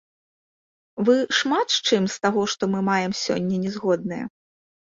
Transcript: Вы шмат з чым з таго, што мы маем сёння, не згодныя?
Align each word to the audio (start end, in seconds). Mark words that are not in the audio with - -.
Вы 1.09 1.17
шмат 1.39 1.67
з 1.75 1.83
чым 1.87 2.03
з 2.13 2.25
таго, 2.25 2.41
што 2.55 2.63
мы 2.73 2.79
маем 2.89 3.13
сёння, 3.25 3.55
не 3.67 3.71
згодныя? 3.77 4.25